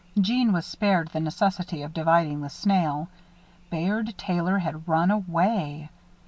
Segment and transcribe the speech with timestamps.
[0.19, 3.07] Jeanne was spared the necessity of dividing the snail.
[3.69, 5.91] Bayard Taylor had run away!